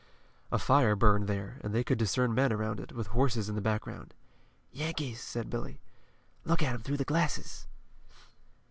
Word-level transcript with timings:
A 0.51 0.57
fire 0.57 0.95
burned 0.95 1.27
there 1.27 1.59
and 1.63 1.75
they 1.75 1.83
could 1.83 1.99
discern 1.99 2.33
men 2.33 2.51
around 2.51 2.79
it, 2.79 2.91
with 2.91 3.05
horses 3.13 3.49
in 3.49 3.53
the 3.53 3.61
background. 3.61 4.15
"Yankees," 4.71 5.21
said 5.21 5.47
Billy. 5.47 5.79
"Look 6.43 6.63
at 6.63 6.73
'em 6.73 6.81
through 6.81 6.97
the 6.97 7.03
glasses." 7.03 7.67